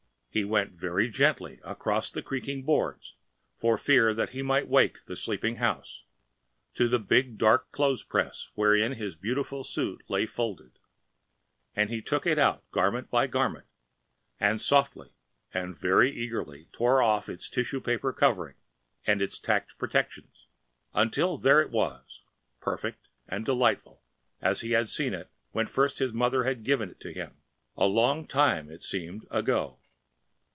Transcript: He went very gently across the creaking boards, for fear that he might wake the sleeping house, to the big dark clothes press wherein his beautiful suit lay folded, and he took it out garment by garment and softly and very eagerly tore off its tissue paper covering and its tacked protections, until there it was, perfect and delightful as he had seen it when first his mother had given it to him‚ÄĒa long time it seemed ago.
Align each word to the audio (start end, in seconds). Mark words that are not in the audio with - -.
He 0.33 0.45
went 0.45 0.71
very 0.71 1.09
gently 1.09 1.59
across 1.61 2.09
the 2.09 2.21
creaking 2.21 2.63
boards, 2.63 3.17
for 3.57 3.75
fear 3.75 4.13
that 4.13 4.29
he 4.29 4.41
might 4.41 4.69
wake 4.69 5.03
the 5.03 5.17
sleeping 5.17 5.57
house, 5.57 6.05
to 6.75 6.87
the 6.87 6.99
big 6.99 7.37
dark 7.37 7.69
clothes 7.73 8.05
press 8.05 8.49
wherein 8.55 8.93
his 8.93 9.17
beautiful 9.17 9.65
suit 9.65 10.03
lay 10.09 10.25
folded, 10.25 10.79
and 11.75 11.89
he 11.89 12.01
took 12.01 12.25
it 12.25 12.39
out 12.39 12.63
garment 12.71 13.09
by 13.09 13.27
garment 13.27 13.65
and 14.39 14.61
softly 14.61 15.09
and 15.53 15.77
very 15.77 16.09
eagerly 16.09 16.69
tore 16.71 17.03
off 17.03 17.27
its 17.27 17.49
tissue 17.49 17.81
paper 17.81 18.13
covering 18.13 18.55
and 19.05 19.21
its 19.21 19.37
tacked 19.37 19.77
protections, 19.77 20.47
until 20.93 21.37
there 21.37 21.59
it 21.59 21.71
was, 21.71 22.21
perfect 22.61 23.09
and 23.27 23.43
delightful 23.43 24.01
as 24.41 24.61
he 24.61 24.71
had 24.71 24.87
seen 24.87 25.13
it 25.13 25.29
when 25.51 25.67
first 25.67 25.99
his 25.99 26.13
mother 26.13 26.45
had 26.45 26.63
given 26.63 26.89
it 26.89 27.01
to 27.01 27.11
him‚ÄĒa 27.13 27.93
long 27.93 28.25
time 28.25 28.69
it 28.71 28.81
seemed 28.81 29.25
ago. 29.29 29.77